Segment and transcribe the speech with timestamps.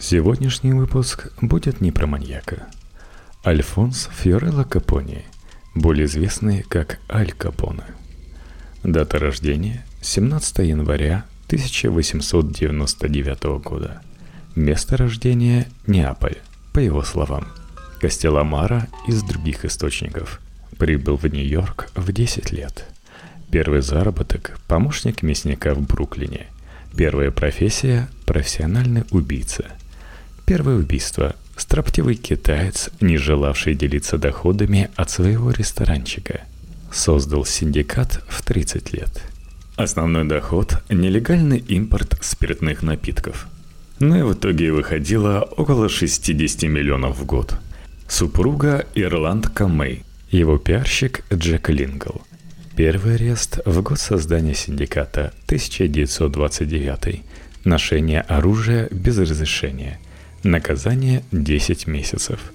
[0.00, 2.68] Сегодняшний выпуск будет не про маньяка.
[3.44, 5.24] Альфонс Фиорелло Капони,
[5.74, 7.82] более известный как Аль Капоне.
[8.84, 14.00] Дата рождения– 17 января 1899 года.
[14.54, 16.38] Место рождения– Неаполь,
[16.72, 17.48] по его словам.
[18.00, 20.40] Костеламара из других источников.
[20.78, 22.84] Прибыл в Нью-Йорк в 10 лет.
[23.50, 26.46] Первый заработок– помощник мясника в Бруклине.
[26.96, 29.64] Первая профессия– профессиональный убийца–
[30.48, 31.36] Первое убийство.
[31.58, 36.40] Строптивый китаец, не желавший делиться доходами от своего ресторанчика.
[36.90, 39.22] Создал синдикат в 30 лет.
[39.76, 43.46] Основной доход– нелегальный импорт спиртных напитков.
[43.98, 47.54] Но и в итоге выходило около 60 миллионов в год.
[48.08, 52.22] Супруга Ирландка Мэй, его пиарщик Джек Лингл.
[52.74, 57.22] Первый арест в год создания синдиката 1929.
[57.64, 60.00] Ношение оружия без разрешения–
[60.44, 62.52] Наказание 10 месяцев.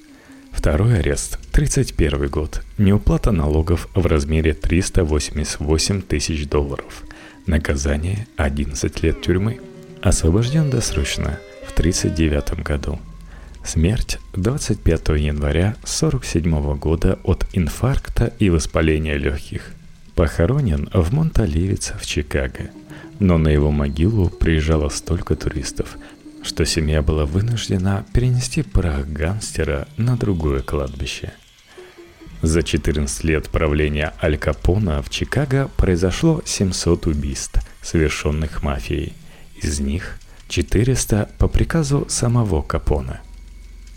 [0.54, 2.62] Второй арест– 31 год.
[2.78, 7.04] Неуплата налогов в размере 388 тысяч долларов.
[7.46, 9.60] Наказание– 11 лет тюрьмы.
[10.02, 13.00] Освобожден досрочно в 39 году.
[13.66, 19.74] Смерть 25 января 47 года от инфаркта и воспаления легких.
[20.16, 22.70] Похоронен в Монталивец в Чикаго.
[23.20, 25.98] Но на его могилу приезжало столько туристов–
[26.44, 31.34] что семья была вынуждена перенести прах гангстера на другое кладбище.
[32.42, 39.14] За 14 лет правления Аль Капона в Чикаго произошло 700 убийств, совершенных мафией.
[39.62, 40.20] Из них
[40.50, 43.22] 400 по приказу самого Капона.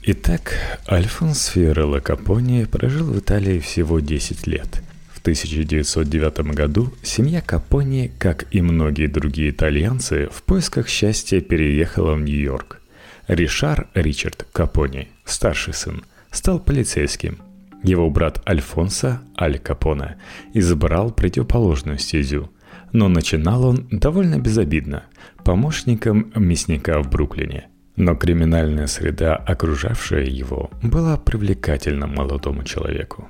[0.03, 0.55] Итак,
[0.89, 4.83] Альфонс Фиорелло Капони прожил в Италии всего 10 лет–
[5.27, 12.81] 1909 году семья Капони, как и многие другие итальянцы, в поисках счастья переехала в Нью-Йорк.
[13.27, 17.39] Ришар Ричард Капони, старший сын, стал полицейским.
[17.83, 20.17] Его брат Альфонсо Аль Капоне
[20.55, 22.53] избрал противоположную стезю,
[22.93, 25.07] но начинал он довольно безобидно,
[25.43, 27.67] помощником мясника в Бруклине–
[27.97, 33.29] но криминальная среда, окружавшая его, была привлекательна молодому человеку.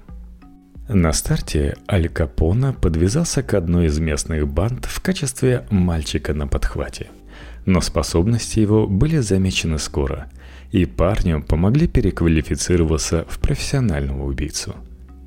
[0.89, 7.09] На старте Аль Капона подвязался к одной из местных банд в качестве мальчика на подхвате.
[7.65, 10.31] Но способности его были замечены скоро,
[10.71, 14.77] и парню помогли переквалифицироваться в профессионального убийцу.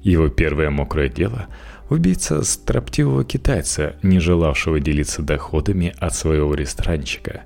[0.01, 1.47] Его первое мокрое дело–
[1.89, 7.41] убийца строптивого китайца, не желавшего делиться доходами от своего ресторанчика.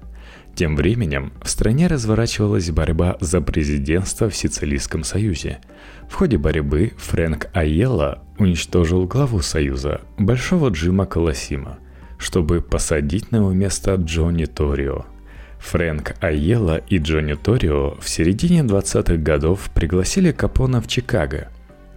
[0.56, 5.59] Тем временем в стране разворачивалась борьба за президентство в Сицилийском Союзе–
[6.14, 11.80] в ходе борьбы Фрэнк Айелла уничтожил главу Союза, Большого Джима Колосима,
[12.19, 15.06] чтобы посадить на его место Джонни Торио.
[15.59, 21.47] Фрэнк Айелла и Джонни Торио в середине 20-х годов пригласили Капона в Чикаго.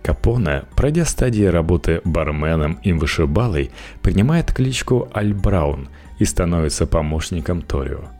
[0.02, 5.88] Капона, пройдя стадии работы барменом и вышибалой, принимает кличку Аль Браун
[6.18, 8.15] и становится помощником Торио.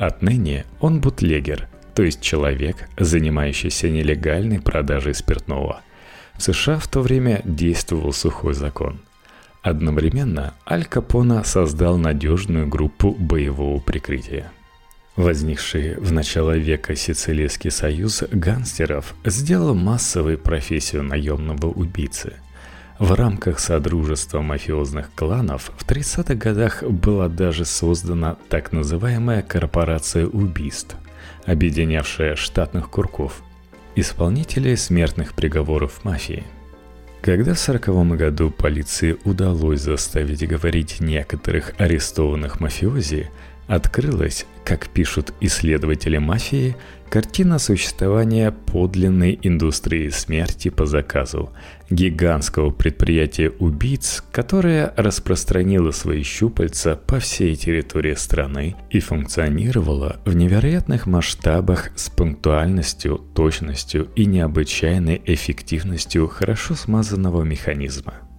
[0.00, 1.68] Отныне он бутлегер–
[2.00, 5.82] то есть человек, занимающийся нелегальной продажей спиртного.
[6.36, 9.00] В США в то время действовал сухой закон.
[9.60, 14.50] Одновременно Аль Капона создал надежную группу боевого прикрытия.
[15.16, 22.36] Возникший в начало века Сицилийский союз гангстеров сделал массовой профессию наемного убийцы.
[23.00, 30.96] В рамках Содружества мафиозных кланов в 30-х годах была даже создана так называемая корпорация убийств–
[31.46, 33.42] объединявшая штатных курков,
[33.96, 36.44] исполнителей смертных приговоров мафии.
[37.22, 43.30] Когда в 1940 году полиции удалось заставить говорить некоторых арестованных мафиози,
[43.66, 46.76] открылось, как пишут исследователи мафии,
[47.10, 51.50] картина существования подлинной индустрии смерти по заказу,
[51.90, 61.06] гигантского предприятия убийц, которое распространило свои щупальца по всей территории страны и функционировало в невероятных
[61.06, 68.14] масштабах с пунктуальностью, точностью и необычайной эффективностью хорошо смазанного механизма–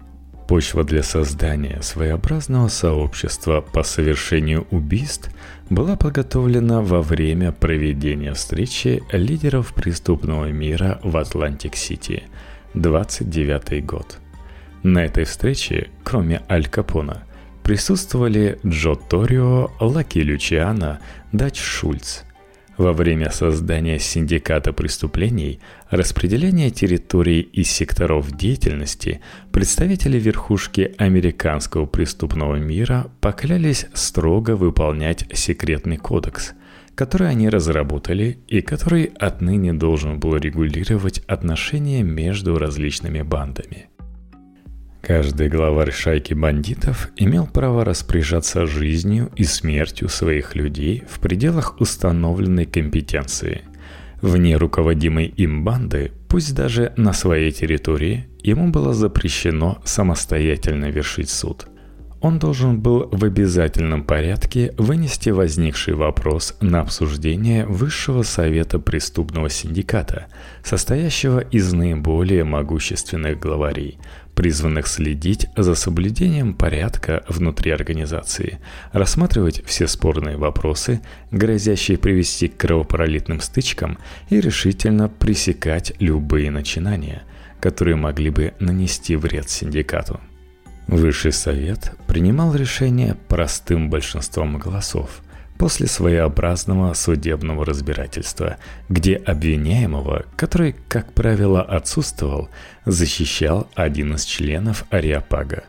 [0.52, 5.32] Почва для создания своеобразного сообщества по совершению убийств
[5.70, 12.24] была подготовлена во время проведения встречи лидеров преступного мира в Атлантик-Сити,
[12.74, 14.18] 29 год.
[14.84, 17.24] На этой встрече, кроме Аль Капона,
[17.64, 21.00] присутствовали Джо Торрио, Лаки Лючиано,
[21.32, 22.24] Дач Шульц–
[22.82, 25.60] во время создания синдиката преступлений,
[25.92, 36.54] распределения территорий и секторов деятельности, представители верхушки американского преступного мира поклялись строго выполнять секретный кодекс,
[36.96, 43.91] который они разработали и который отныне должен был регулировать отношения между различными бандами.
[45.02, 52.66] Каждый главарь шайки бандитов имел право распоряжаться жизнью и смертью своих людей в пределах установленной
[52.66, 53.64] компетенции.
[54.22, 61.66] Вне руководимой им банды, пусть даже на своей территории, ему было запрещено самостоятельно вершить суд–
[62.22, 70.28] он должен был в обязательном порядке вынести возникший вопрос на обсуждение Высшего Совета Преступного Синдиката,
[70.64, 73.98] состоящего из наиболее могущественных главарей,
[74.36, 78.60] призванных следить за соблюдением порядка внутри организации,
[78.92, 81.02] рассматривать все спорные вопросы,
[81.32, 83.98] грозящие привести к кровопролитным стычкам
[84.30, 87.24] и решительно пресекать любые начинания,
[87.60, 90.20] которые могли бы нанести вред синдикату.
[90.88, 95.22] Высший совет принимал решение простым большинством голосов
[95.62, 98.58] после своеобразного судебного разбирательства,
[98.90, 102.50] где обвиняемого, который, как правило, отсутствовал,
[102.86, 105.66] защищал один из членов Ариапага.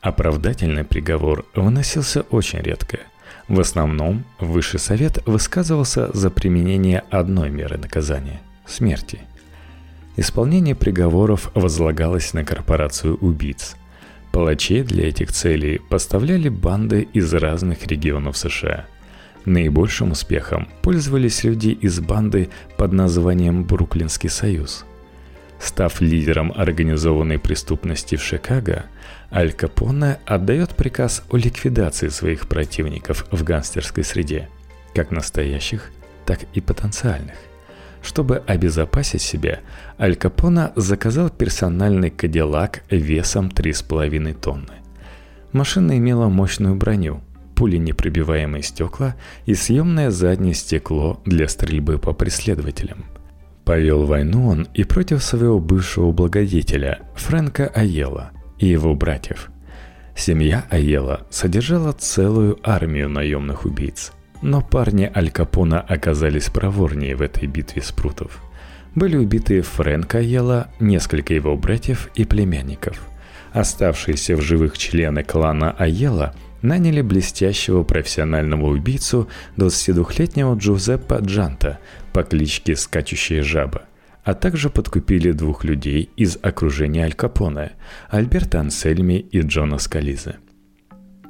[0.00, 2.98] Оправдательный приговор выносился очень редко.
[3.46, 9.20] В основном Высший совет высказывался за применение одной меры наказания– смерти.
[10.16, 13.76] Исполнение приговоров возлагалось на корпорацию убийц–
[14.32, 18.86] Палачей для этих целей поставляли банды из разных регионов США.
[19.46, 24.84] Наибольшим успехом пользовались люди из банды под названием «Бруклинский союз».
[25.58, 28.86] Став лидером организованной преступности в Чикаго,
[29.30, 34.48] Аль Капоне отдает приказ о ликвидации своих противников в гангстерской среде,
[34.94, 35.90] как настоящих,
[36.24, 37.36] так и потенциальных.
[38.02, 39.60] Чтобы обезопасить себя,
[39.98, 44.74] Аль Капона заказал персональный кадиллак весом 3,5 тонны.
[45.52, 47.20] Машина имела мощную броню,
[47.60, 53.04] пуленепробиваемые стекла и съемное заднее стекло для стрельбы по преследователям.
[53.66, 59.50] Повел войну он и против своего бывшего благодетеля Фрэнка Аела и его братьев.
[60.16, 67.46] Семья Аела содержала целую армию наемных убийц– но парни Аль Капона оказались проворнее в этой
[67.46, 68.42] битве спрутов.
[68.94, 73.00] Были убиты Фрэнк Айела, несколько его братьев и племянников.
[73.52, 81.78] Оставшиеся в живых члены клана Айела наняли блестящего профессионального убийцу 22-летнего Джузеппа Джанта
[82.12, 83.82] по кличке Скачущая Жаба,
[84.24, 87.72] а также подкупили двух людей из окружения Аль Капоне–
[88.10, 90.36] Альберта Ансельми и Джона Скализа–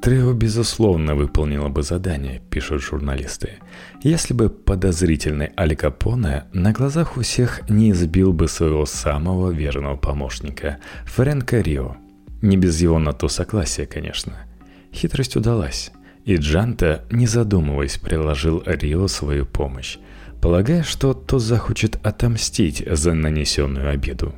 [0.01, 3.59] Трио, безусловно, выполнило бы задание, пишут журналисты,
[4.03, 9.97] если бы подозрительный Аль Капоне на глазах у всех не избил бы своего самого верного
[9.97, 11.97] помощника, Фрэнка Рио.
[12.41, 14.47] Не без его на то согласия, конечно.
[14.93, 15.93] Хитрость удалась,
[16.25, 19.99] и Джанта, не задумываясь, приложил Рио свою помощь,
[20.41, 24.35] полагая, что тот захочет отомстить за нанесенную обиду.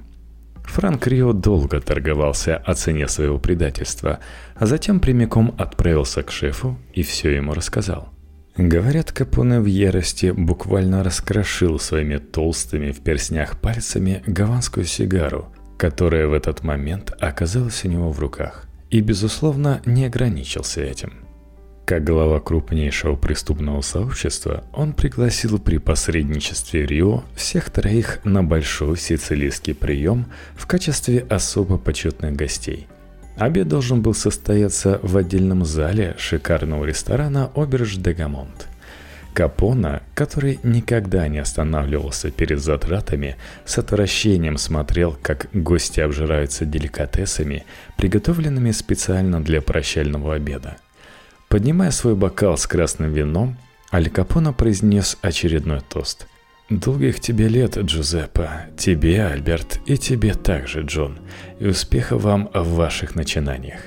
[0.65, 4.21] Франк Рио долго торговался о цене своего предательства,
[4.55, 8.09] а затем прямиком отправился к шефу и все ему рассказал.
[8.57, 15.49] Говорят, Капоне в ярости буквально раскрошил своими толстыми в перснях пальцами гаванскую сигару,
[15.79, 21.15] которая в этот момент оказалась у него в руках, и, безусловно, не ограничился этим.
[21.87, 29.75] Как глава крупнейшего преступного сообщества, он пригласил при посредничестве Рио всех троих на большой сицилийский
[29.75, 32.87] прием в качестве особо почетных гостей.
[33.37, 38.69] Обед должен был состояться в отдельном зале шикарного ресторана «Оберж де Гамонт».
[39.33, 47.65] Капона, который никогда не останавливался перед затратами, с отвращением смотрел, как гости обжираются деликатесами,
[47.97, 50.77] приготовленными специально для прощального обеда–
[51.53, 53.59] Поднимая свой бокал с красным вином,
[53.93, 56.27] Аль Капоне произнес очередной тост.
[56.71, 61.19] «Долгих тебе лет, Джузеппе, тебе, Альберт, и тебе также, Джон,
[61.61, 63.81] и успеха вам в ваших начинаниях».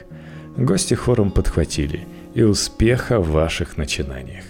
[0.55, 4.45] Гости хором подхватили «И успеха в ваших начинаниях».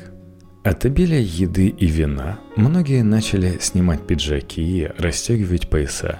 [0.65, 6.19] От обилия еды и вина многие начали снимать пиджаки и расстегивать пояса.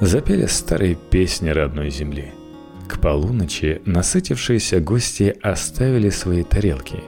[0.00, 2.32] Запели старые песни родной земли–
[2.88, 7.02] к полуночи насытившиеся гости оставили свои тарелки.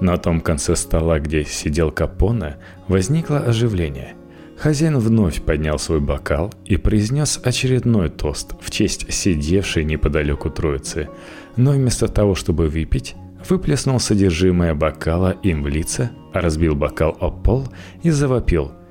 [0.00, 2.56] На том конце стола, где сидел Капона,
[2.88, 4.14] возникло оживление.
[4.58, 11.08] Хозяин вновь поднял свой бокал и произнес очередной тост в честь сидевшей неподалеку троицы,
[11.56, 13.16] но вместо того, чтобы выпить,
[13.48, 17.68] выплеснул содержимое бокала им в лица, разбил бокал о пол
[18.02, 18.72] и завопил–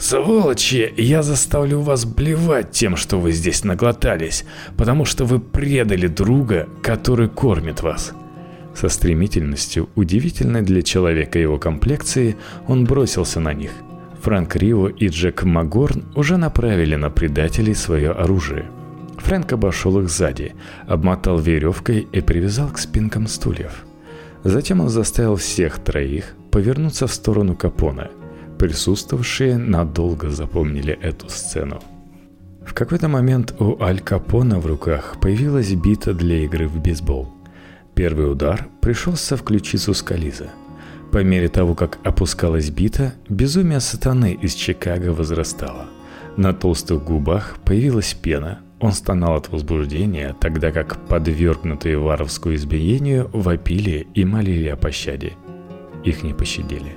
[0.00, 4.46] Сволочи, я заставлю вас блевать тем, что вы здесь наглотались,
[4.78, 8.14] потому что вы предали друга, который кормит вас.
[8.74, 13.72] Со стремительностью, удивительной для человека его комплекции, он бросился на них.
[14.22, 18.70] Франк Рио и Джек Магорн уже направили на предателей свое оружие.
[19.30, 20.56] Фрэнк обошел их сзади,
[20.88, 23.84] обмотал веревкой и привязал к спинкам стульев.
[24.42, 28.10] Затем он заставил всех троих повернуться в сторону Капона.
[28.58, 31.80] Присутствовавшие надолго запомнили эту сцену.
[32.66, 37.32] В какой-то момент у Аль Капона в руках появилась бита для игры в бейсбол–
[37.94, 40.48] Первый удар пришелся в ключицу Скализа.
[41.12, 45.86] По мере того, как опускалась бита, безумие сатаны из Чикаго возрастало.
[46.36, 54.06] На толстых губах появилась пена, он стонал от возбуждения, тогда как подвергнутые варовскую избиению вопили
[54.14, 55.34] и молили о пощаде.
[56.04, 56.96] Их не пощадили.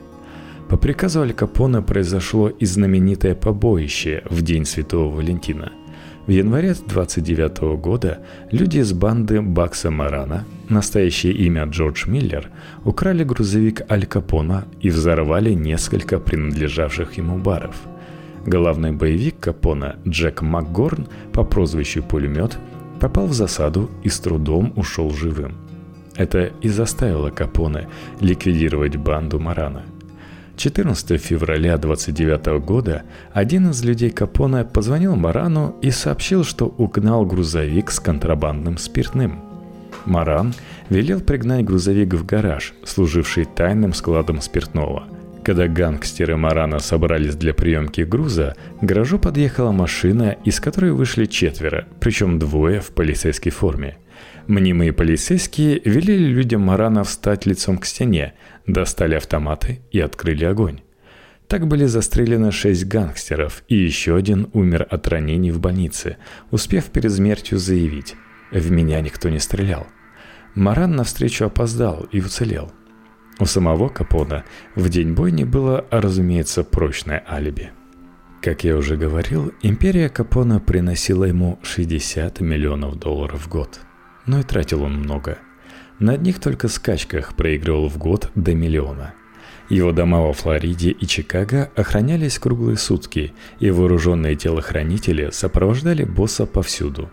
[0.69, 5.71] По приказу Аль Капона произошло и знаменитое побоище в День Святого Валентина–
[6.25, 12.49] в январе 29 года люди из банды Бакса Марана, настоящее имя Джордж Миллер,
[12.85, 17.75] украли грузовик Аль Капона и взорвали несколько принадлежавших ему баров.
[18.45, 22.57] Главный боевик Капона Джек МакГорн по прозвищу Пулемет
[22.99, 25.55] попал в засаду и с трудом ушел живым.
[26.15, 27.87] Это и заставило Капоне
[28.19, 29.83] ликвидировать банду Марана–
[30.55, 37.89] 14 февраля 29 года один из людей Капона позвонил Марану и сообщил, что угнал грузовик
[37.89, 39.41] с контрабандным спиртным.
[40.05, 40.53] Маран
[40.89, 45.03] велел пригнать грузовик в гараж, служивший тайным складом спиртного.
[45.43, 51.87] Когда гангстеры Марана собрались для приемки груза, к гаражу подъехала машина, из которой вышли четверо,
[51.99, 53.97] причем двое в полицейской форме–
[54.47, 58.33] Мнимые полицейские велели людям Марана встать лицом к стене,
[58.67, 60.81] достали автоматы и открыли огонь.
[61.47, 66.17] Так были застрелены шесть гангстеров, и еще один умер от ранений в больнице,
[66.51, 68.15] успев перед смертью заявить
[68.51, 69.87] «В меня никто не стрелял».
[70.55, 72.71] Маран навстречу опоздал и уцелел.
[73.39, 74.43] У самого Капона
[74.75, 77.71] в день бойни было, разумеется, прочное алиби.
[78.41, 83.79] Как я уже говорил, империя Капона приносила ему 60 миллионов долларов в год–
[84.25, 85.37] но и тратил он много.
[85.99, 89.13] На одних только скачках проигрывал в год до миллиона.
[89.69, 97.09] Его дома во Флориде и Чикаго охранялись круглые сутки, и вооруженные телохранители сопровождали босса повсюду.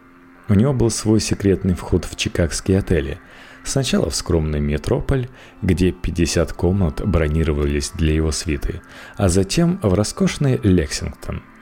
[0.48, 3.20] У него был свой секретный вход в чикагские отели.
[3.64, 5.28] Сначала в скромный метрополь,
[5.62, 8.80] где 50 комнат бронировались для его свиты,
[9.16, 11.42] а затем в роскошный Лексингтон–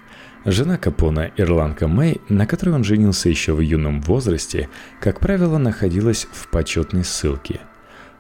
[0.45, 4.69] Жена Капона, ирландка Мэй, на которой он женился еще в юном возрасте,
[5.01, 7.61] как правило, находилась в почетной ссылке.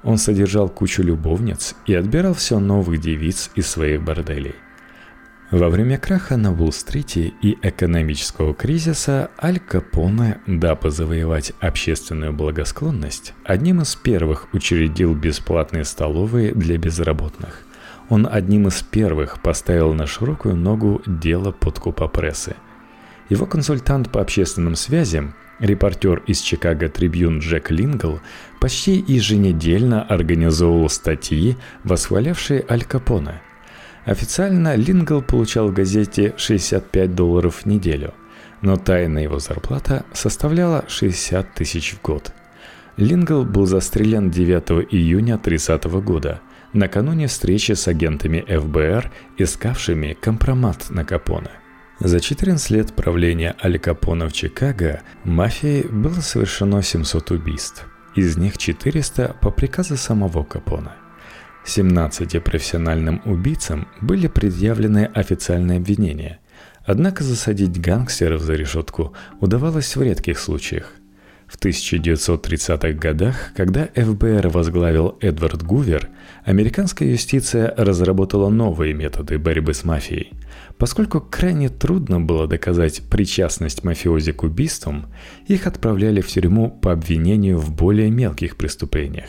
[0.02, 4.56] Он содержал кучу любовниц и отбирал все новых девиц из своих борделей.
[5.50, 13.80] Во время краха на Уолл-стрите и экономического кризиса Аль Капоне, дабы завоевать общественную благосклонность, одним
[13.80, 17.62] из первых учредил бесплатные столовые для безработных.
[18.10, 22.54] Он одним из первых поставил на широкую ногу дело подкупа прессы.
[23.30, 28.20] Его консультант по общественным связям, репортер из Чикаго Трибюн Джек Лингл,
[28.60, 33.40] почти еженедельно организовывал статьи, восхвалявшие Аль Капоне.
[34.08, 38.14] Официально Лингл получал в газете 65 долларов в неделю,
[38.62, 42.32] но тайная его зарплата составляла 60 тысяч в год.
[42.96, 46.40] Лингл был застрелен 9 июня 30 года–
[46.72, 51.50] накануне встречи с агентами ФБР, искавшими компромат на Капоне.
[52.00, 57.86] За 14 лет правления Аль Капона в Чикаго мафией было совершено 700 убийств.
[58.14, 60.94] Из них 400 по приказу самого Капона.
[61.68, 66.38] 17 профессиональным убийцам были предъявлены официальные обвинения.
[66.84, 70.92] Однако засадить гангстеров за решетку удавалось в редких случаях.
[71.46, 76.08] В 1930-х годах, когда ФБР возглавил Эдвард Гувер,
[76.44, 80.32] американская юстиция разработала новые методы борьбы с мафией.
[80.78, 85.06] Поскольку крайне трудно было доказать причастность мафиози к убийствам,
[85.46, 89.28] их отправляли в тюрьму по обвинению в более мелких преступлениях.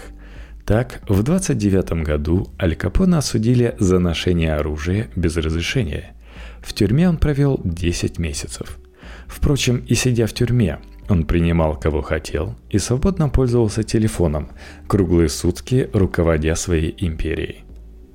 [0.69, 6.15] Так, в 29 году Аль Капона осудили за ношение оружия без разрешения.
[6.61, 8.77] В тюрьме он провел 10 месяцев.
[9.25, 10.77] Впрочем, и сидя в тюрьме,
[11.09, 14.51] он принимал кого хотел и свободно пользовался телефоном,
[14.87, 17.63] круглые сутки руководя своей империей.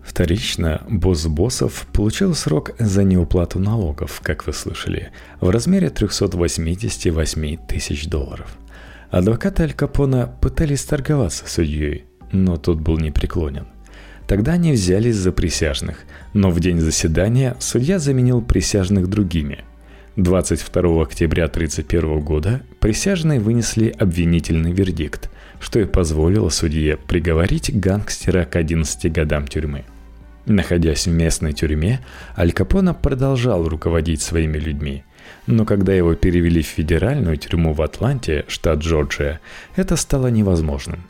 [0.04, 8.06] Вторично, босс боссов получил срок за неуплату налогов, как вы слышали, в размере 388 тысяч
[8.06, 8.56] долларов.
[9.10, 12.04] Адвокаты Аль Капона пытались торговаться судьей,
[12.34, 13.66] но тот был непреклонен.
[14.26, 19.64] Тогда они взялись за присяжных, но в день заседания судья заменил присяжных другими–
[20.16, 25.30] 22 октября 1931 года присяжные вынесли обвинительный вердикт.
[25.60, 29.84] что и позволило судье приговорить гангстера к 11 годам тюрьмы.
[30.44, 32.00] Находясь в местной тюрьме,
[32.36, 35.04] Аль Капона продолжал руководить своими людьми.
[35.46, 39.40] Но когда его перевели в федеральную тюрьму в Атланте, штат Джорджия,
[39.74, 41.04] это стало невозможным.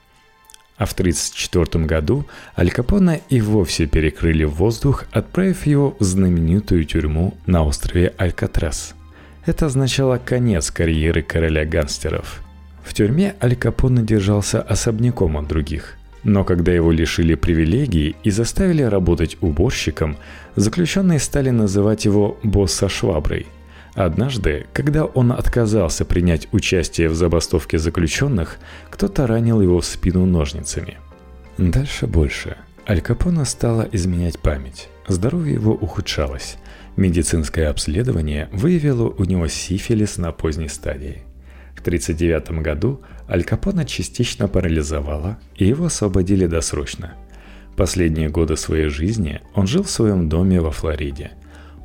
[0.77, 2.27] А в 1934 году
[2.59, 8.95] Аль Капона и вовсе перекрыли воздух, отправив его в знаменитую тюрьму на острове Алькатрас–
[9.47, 12.43] это означало конец карьеры короля гангстеров.
[12.83, 15.97] В тюрьме Аль Капоне держался особняком от других.
[16.23, 20.17] Но когда его лишили привилегий и заставили работать уборщиком,
[20.57, 23.47] заключенные стали называть его «босс со шваброй».
[23.95, 28.59] Однажды, когда он отказался принять участие в забастовке заключенных,
[28.91, 30.99] кто-то ранил его в спину ножницами.
[31.59, 32.57] Дальше больше.
[32.89, 34.89] Аль Капоне стала изменять память.
[35.07, 36.57] Здоровье его ухудшалось.
[36.97, 41.23] Медицинское обследование выявило у него сифилис на поздней стадии.
[41.77, 47.15] В 1939 году Аль Капона частично парализовало, и его освободили досрочно.
[47.77, 51.33] Последние годы своей жизни он жил в своем доме во Флориде.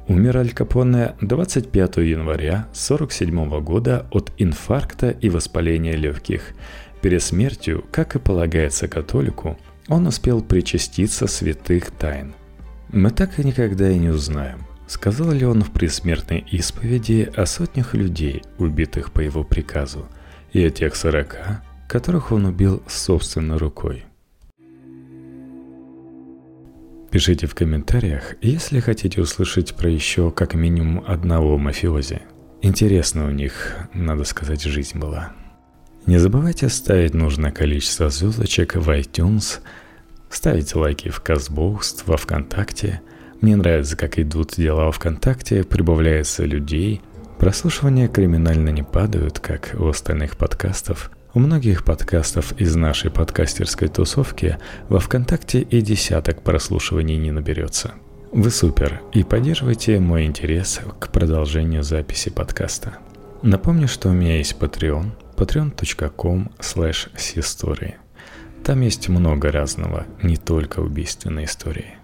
[0.09, 6.55] Умер Аль Капоне 25 января 1947 года от инфаркта и воспаления легких.
[6.99, 9.55] Перед смертью, как и полагается католику,
[9.87, 12.33] он успел причаститься святых тайн.
[12.91, 17.93] Мы так и никогда и не узнаем, Сказал ли он в предсмертной исповеди о сотнях
[17.93, 20.07] людей, убитых по его приказу,
[20.51, 24.05] и о тех сорока, которых он убил собственной рукой?
[27.11, 32.21] Пишите в комментариях, если хотите услышать про еще как минимум одного мафиози.
[32.61, 35.33] Интересно у них, надо сказать, жизнь была.
[36.05, 39.59] Не забывайте ставить нужное количество звездочек в iTunes,
[40.29, 43.01] ставить лайки в Казбоуст, во Вконтакте–
[43.41, 47.01] мне нравится, как идут дела ВКонтакте, прибавляется людей.
[47.37, 51.09] Прослушивания криминально не падают, как у остальных подкастов.
[51.31, 54.57] У многих подкастов из нашей подкастерской тусовки
[54.87, 57.93] во ВКонтакте и десяток прослушиваний не наберется.
[58.31, 62.97] Вы супер и поддерживайте мой интерес к продолжению записи подкаста.
[63.43, 67.93] Напомню, что у меня есть Patreon, patreon.com slash
[68.63, 71.98] Там есть много разного, не только убийственные истории.